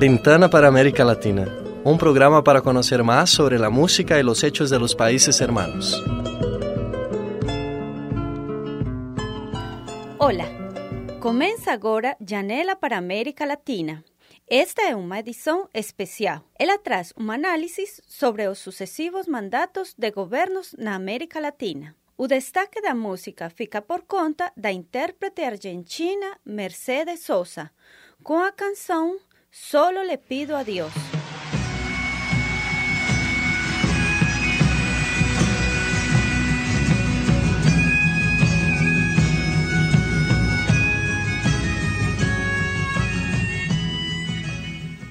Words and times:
Ventana 0.00 0.48
para 0.48 0.68
América 0.68 1.04
Latina, 1.04 1.44
un 1.82 1.98
programa 1.98 2.44
para 2.44 2.60
conocer 2.60 3.02
más 3.02 3.30
sobre 3.30 3.58
la 3.58 3.68
música 3.68 4.16
y 4.20 4.22
los 4.22 4.44
hechos 4.44 4.70
de 4.70 4.78
los 4.78 4.94
países 4.94 5.40
hermanos. 5.40 6.00
Olá, 10.20 10.46
começa 11.18 11.72
agora 11.72 12.16
Janela 12.20 12.76
para 12.76 12.96
América 12.96 13.44
Latina. 13.44 14.04
Esta 14.46 14.82
é 14.82 14.94
uma 14.94 15.18
edição 15.18 15.68
especial. 15.74 16.44
Ela 16.56 16.78
traz 16.78 17.12
uma 17.16 17.34
análise 17.34 17.84
sobre 18.06 18.46
os 18.46 18.60
sucessivos 18.60 19.26
mandatos 19.26 19.94
de 19.98 20.12
governos 20.12 20.76
na 20.78 20.94
América 20.94 21.40
Latina. 21.40 21.96
O 22.16 22.28
destaque 22.28 22.80
da 22.80 22.94
música 22.94 23.50
fica 23.50 23.82
por 23.82 24.02
conta 24.02 24.52
da 24.56 24.70
intérprete 24.70 25.42
argentina 25.42 26.38
Mercedes 26.44 27.24
Sosa, 27.24 27.72
com 28.22 28.38
a 28.38 28.52
canção 28.52 29.18
Solo 29.50 30.04
le 30.04 30.18
pido 30.18 30.56
a 30.56 30.64
Dios. 30.64 30.92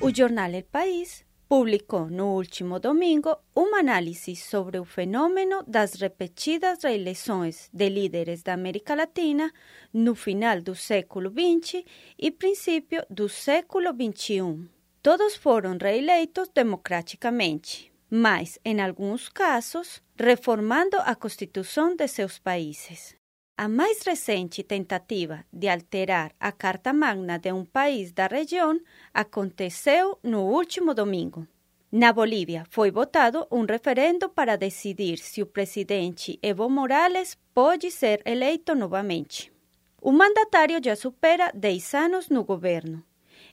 O 0.00 0.10
jornal 0.14 0.54
El 0.54 0.64
País 0.64 1.24
publicou 1.52 2.08
no 2.08 2.34
último 2.34 2.80
domingo 2.80 3.36
uma 3.54 3.80
análise 3.80 4.34
sobre 4.34 4.78
o 4.78 4.86
fenômeno 4.86 5.62
das 5.66 5.92
repetidas 5.92 6.82
reeleições 6.82 7.68
de 7.70 7.90
líderes 7.90 8.42
da 8.42 8.54
América 8.54 8.94
Latina 8.94 9.52
no 9.92 10.14
final 10.14 10.62
do 10.62 10.74
século 10.74 11.30
XX 11.30 11.84
e 12.18 12.30
princípio 12.30 13.04
do 13.10 13.28
século 13.28 13.90
XXI. 13.90 14.66
Todos 15.02 15.36
foram 15.36 15.76
reeleitos 15.78 16.48
democraticamente, 16.48 17.92
mas, 18.08 18.58
em 18.64 18.80
alguns 18.80 19.28
casos, 19.28 20.02
reformando 20.16 20.96
a 21.00 21.14
Constituição 21.14 21.94
de 21.94 22.08
seus 22.08 22.38
países. 22.38 23.14
A 23.54 23.68
mais 23.68 24.00
recente 24.02 24.62
tentativa 24.62 25.44
de 25.52 25.68
alterar 25.68 26.32
a 26.40 26.50
Carta 26.50 26.90
Magna 26.92 27.38
de 27.38 27.52
um 27.52 27.66
país 27.66 28.10
da 28.10 28.26
região 28.26 28.80
aconteceu 29.12 30.18
no 30.22 30.46
último 30.46 30.94
domingo. 30.94 31.46
Na 31.92 32.14
Bolívia 32.14 32.64
foi 32.70 32.90
votado 32.90 33.46
um 33.52 33.66
referendo 33.66 34.30
para 34.30 34.56
decidir 34.56 35.18
se 35.18 35.42
o 35.42 35.46
presidente 35.46 36.38
Evo 36.42 36.68
Morales 36.70 37.36
pode 37.52 37.90
ser 37.90 38.22
eleito 38.24 38.74
novamente. 38.74 39.52
O 40.00 40.10
mandatário 40.10 40.80
já 40.82 40.96
supera 40.96 41.52
10 41.54 41.94
anos 41.94 42.28
no 42.30 42.42
governo. 42.42 43.04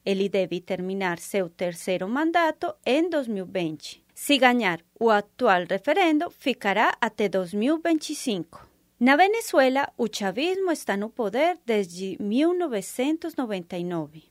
Ele 0.06 0.30
deve 0.30 0.62
terminar 0.62 1.20
seu 1.20 1.50
terceiro 1.50 2.08
mandato 2.08 2.74
em 2.86 3.10
2020. 3.10 4.02
Se 4.16 4.38
ganhar 4.38 4.80
o 4.98 5.10
atual 5.10 5.66
referendo, 5.70 6.32
ficará 6.32 6.96
até 7.02 7.28
2025. 7.28 8.69
Na 9.00 9.16
Venezuela, 9.16 9.92
o 9.98 10.08
chavismo 10.12 10.74
está 10.74 10.98
no 10.98 11.10
poder 11.10 11.58
desde 11.66 12.22
1999. 12.22 14.24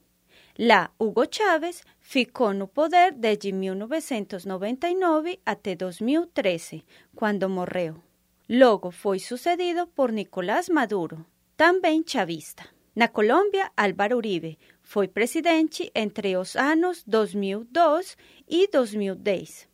Lá, 0.58 0.90
Hugo 0.98 1.24
Chávez 1.30 1.82
ficou 2.00 2.52
no 2.52 2.68
poder 2.68 3.14
desde 3.14 3.50
1999 3.50 5.40
até 5.46 5.74
2013, 5.74 6.84
quando 7.16 7.48
morreu. 7.48 7.96
Logo 8.46 8.90
foi 8.90 9.18
sucedido 9.18 9.86
por 9.86 10.12
Nicolás 10.12 10.68
Maduro, 10.68 11.24
também 11.56 12.04
chavista. 12.06 12.68
Na 12.94 13.08
Colômbia, 13.08 13.72
Álvaro 13.74 14.18
Uribe 14.18 14.58
foi 14.82 15.08
presidente 15.08 15.90
entre 15.94 16.36
os 16.36 16.54
anos 16.56 17.02
2002 17.06 18.18
e 18.46 18.68
2010. 18.68 19.66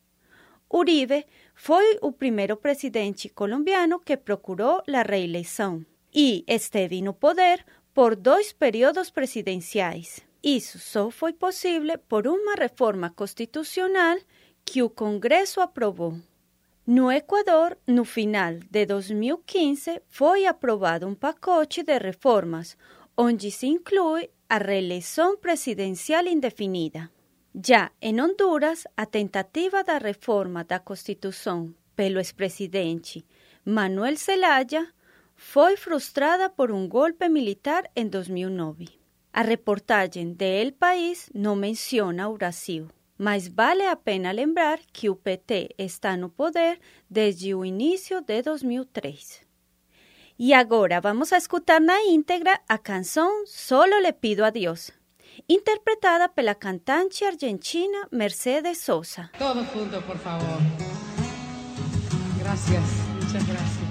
Uribe 0.72 1.26
foi 1.54 1.98
o 2.02 2.12
primeiro 2.12 2.56
presidente 2.56 3.28
colombiano 3.28 4.00
que 4.00 4.16
procurou 4.16 4.82
a 4.92 5.02
reeleição 5.02 5.84
e 6.12 6.44
esteve 6.46 7.00
no 7.00 7.14
poder 7.14 7.64
por 7.92 8.16
dois 8.16 8.52
períodos 8.52 9.10
presidenciais. 9.10 10.20
Isso 10.42 10.78
só 10.78 11.10
foi 11.10 11.32
possível 11.32 11.98
por 12.08 12.26
uma 12.26 12.54
reforma 12.54 13.08
constitucional 13.08 14.18
que 14.64 14.82
o 14.82 14.90
Congresso 14.90 15.60
aprovou. 15.60 16.18
No 16.86 17.10
Equador, 17.10 17.78
no 17.86 18.04
final 18.04 18.54
de 18.70 18.84
2015, 18.84 20.02
foi 20.06 20.44
aprovado 20.44 21.06
um 21.06 21.14
pacote 21.14 21.82
de 21.82 21.98
reformas 21.98 22.76
onde 23.16 23.50
se 23.50 23.66
inclui 23.66 24.28
a 24.48 24.58
reeleição 24.58 25.36
presidencial 25.36 26.26
indefinida. 26.26 27.10
Já 27.62 27.92
em 28.02 28.20
Honduras, 28.20 28.84
a 28.96 29.06
tentativa 29.06 29.84
da 29.84 29.98
reforma 29.98 30.64
da 30.64 30.80
Constituição 30.80 31.72
pelo 31.94 32.18
ex-presidente 32.18 33.24
Manuel 33.64 34.16
Zelaya 34.16 34.92
foi 35.36 35.76
frustrada 35.76 36.50
por 36.50 36.72
um 36.72 36.88
golpe 36.88 37.28
militar 37.28 37.88
em 37.94 38.08
2009. 38.08 38.88
A 39.32 39.42
reportagem 39.42 40.32
de 40.32 40.44
El 40.44 40.72
País 40.72 41.30
não 41.32 41.54
menciona 41.54 42.28
o 42.28 42.36
Brasil, 42.36 42.88
mas 43.16 43.46
vale 43.46 43.86
a 43.86 43.94
pena 43.94 44.32
lembrar 44.32 44.80
que 44.92 45.08
o 45.08 45.14
PT 45.14 45.76
está 45.78 46.16
no 46.16 46.28
poder 46.28 46.80
desde 47.08 47.54
o 47.54 47.64
início 47.64 48.20
de 48.20 48.42
2003. 48.42 49.42
E 50.36 50.52
agora 50.52 51.00
vamos 51.00 51.32
a 51.32 51.36
escutar 51.36 51.80
na 51.80 52.02
íntegra 52.02 52.60
a 52.68 52.76
canção 52.78 53.46
Solo 53.46 54.00
le 54.00 54.12
pido 54.12 54.44
a 54.44 54.50
Dios, 54.50 54.90
interpretada 55.48 56.28
pela 56.28 56.54
cantante 56.54 57.24
argentina 57.24 58.08
Mercedes 58.10 58.78
Sosa. 58.78 59.30
Todos 59.38 59.66
juntos, 59.68 60.02
por 60.04 60.18
favor. 60.18 60.58
Gracias, 62.38 62.82
muchas 63.20 63.46
gracias. 63.46 63.83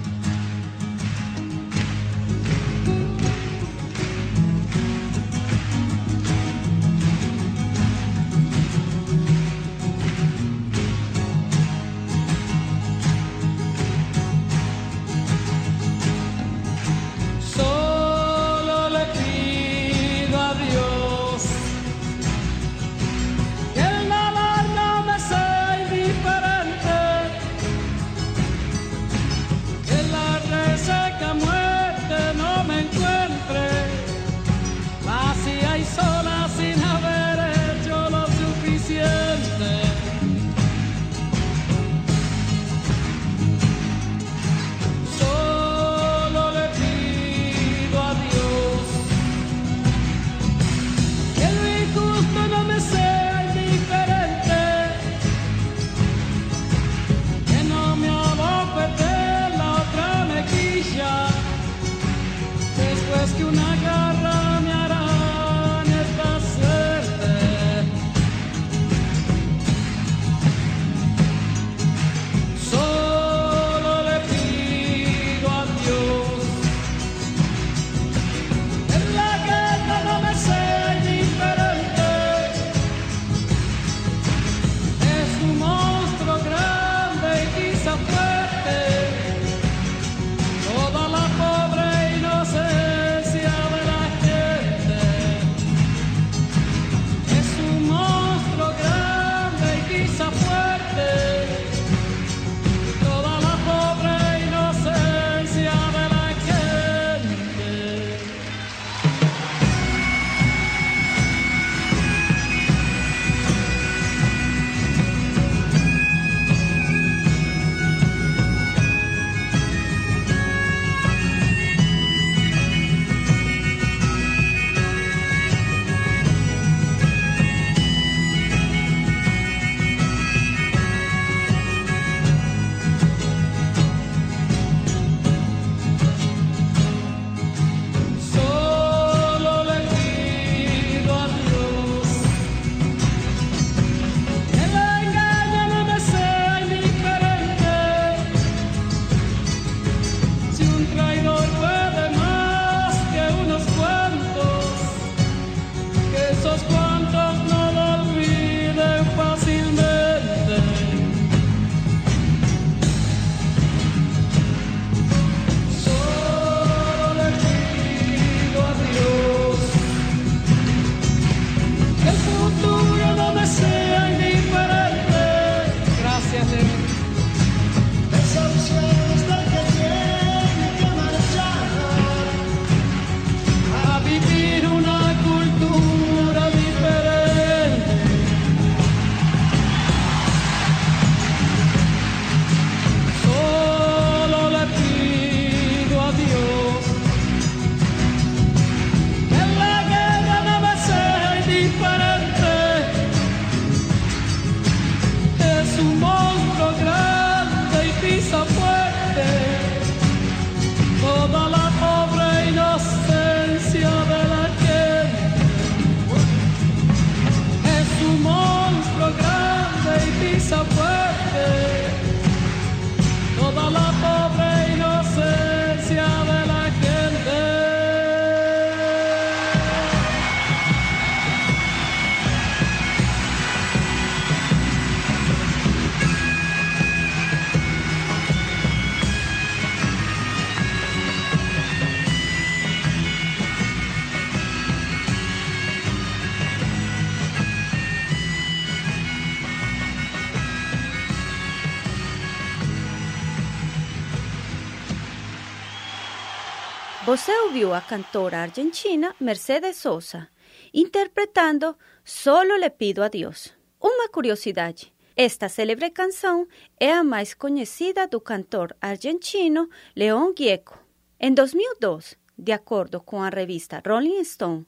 Você 257.06 257.38
ouviu 257.40 257.74
a 257.74 257.82
cantora 257.82 258.38
argentina 258.38 259.14
Mercedes 259.20 259.76
Sosa 259.76 260.26
interpretando 260.72 261.76
Solo 262.02 262.56
le 262.56 262.70
pido 262.70 263.02
a 263.02 263.08
Dios. 263.08 263.52
Uma 263.78 264.08
curiosidade: 264.08 264.90
esta 265.14 265.50
célebre 265.50 265.90
canção 265.90 266.48
é 266.80 266.90
a 266.90 267.04
mais 267.04 267.34
conhecida 267.34 268.06
do 268.06 268.22
cantor 268.22 268.74
argentino 268.80 269.68
León 269.94 270.32
Gieco. 270.34 270.78
Em 271.20 271.34
2002, 271.34 272.16
de 272.38 272.52
acordo 272.52 273.02
com 273.02 273.20
a 273.20 273.28
revista 273.28 273.82
Rolling 273.86 274.24
Stone 274.24 274.66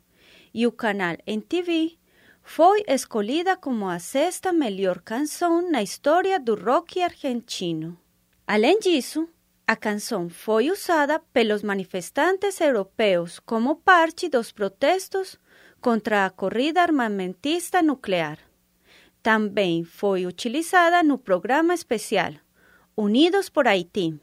e 0.52 0.66
o 0.66 0.72
canal 0.72 1.16
NTV, 1.26 1.96
foi 2.42 2.84
escolhida 2.86 3.56
como 3.56 3.88
a 3.88 3.98
sexta 3.98 4.52
melhor 4.52 5.00
canção 5.00 5.70
na 5.70 5.82
história 5.82 6.38
do 6.38 6.54
rock 6.54 7.02
argentino. 7.02 7.98
Além 8.46 8.78
disso, 8.78 9.26
a 9.66 9.74
canção 9.74 10.28
foi 10.28 10.70
usada 10.70 11.18
pelos 11.32 11.62
manifestantes 11.62 12.60
europeus 12.60 13.40
como 13.40 13.74
parte 13.74 14.28
dos 14.28 14.52
protestos 14.52 15.38
contra 15.80 16.24
a 16.24 16.30
corrida 16.30 16.82
armamentista 16.82 17.82
nuclear. 17.82 18.38
Também 19.22 19.82
foi 19.82 20.24
utilizada 20.24 21.02
no 21.02 21.18
programa 21.18 21.74
especial 21.74 22.32
Unidos 22.96 23.48
por 23.48 23.66
Haití, 23.66 24.18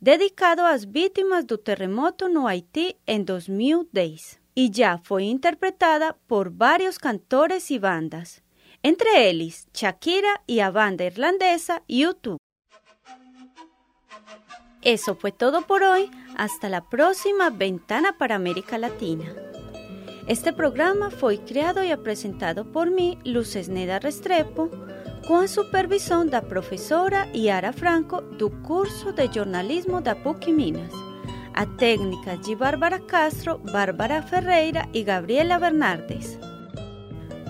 dedicado 0.00 0.62
às 0.62 0.84
vítimas 0.84 1.44
do 1.44 1.58
terremoto 1.58 2.28
no 2.28 2.46
Haití 2.46 2.96
em 3.06 3.24
2010, 3.24 4.38
e 4.54 4.70
já 4.72 4.98
foi 4.98 5.24
interpretada 5.24 6.14
por 6.28 6.48
vários 6.48 6.96
cantores 6.96 7.68
e 7.70 7.78
bandas, 7.78 8.40
entre 8.82 9.08
eles 9.08 9.66
Shakira 9.74 10.40
e 10.46 10.60
a 10.60 10.70
banda 10.70 11.04
irlandesa 11.04 11.82
U2. 11.90 12.36
Eso 14.86 15.16
fue 15.16 15.32
todo 15.32 15.62
por 15.62 15.82
hoy. 15.82 16.08
Hasta 16.36 16.68
la 16.68 16.80
próxima 16.80 17.50
Ventana 17.50 18.16
para 18.16 18.36
América 18.36 18.78
Latina. 18.78 19.24
Este 20.28 20.52
programa 20.52 21.10
foi 21.10 21.38
criado 21.38 21.82
e 21.82 21.90
apresentado 21.90 22.64
por 22.64 22.88
mim, 22.88 23.18
Luces 23.24 23.66
Neda 23.66 23.98
Restrepo, 23.98 24.70
com 25.26 25.38
a 25.38 25.48
supervisão 25.48 26.24
da 26.24 26.40
professora 26.40 27.26
Yara 27.34 27.72
Franco 27.72 28.22
do 28.22 28.48
curso 28.62 29.12
de 29.12 29.26
jornalismo 29.26 30.00
da 30.00 30.14
PUC 30.14 30.52
Minas. 30.52 30.92
A 31.52 31.66
técnica 31.66 32.36
de 32.36 32.54
Bárbara 32.54 33.00
Castro, 33.00 33.58
Bárbara 33.58 34.22
Ferreira 34.22 34.88
e 34.94 35.02
Gabriela 35.02 35.58
Bernardes. 35.58 36.38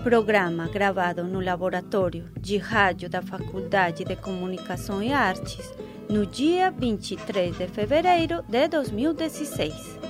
Programa 0.03 0.69
gravado 0.69 1.25
no 1.25 1.41
laboratório 1.41 2.31
de 2.41 2.57
rádio 2.57 3.11
da 3.11 3.21
Faculdade 3.21 4.07
de 4.07 4.17
Comunicação 4.17 5.03
e 5.03 5.13
Artes 5.13 5.71
no 6.09 6.25
dia 6.25 6.71
23 6.71 7.57
de 7.57 7.67
fevereiro 7.67 8.43
de 8.49 8.69
2016. 8.69 10.06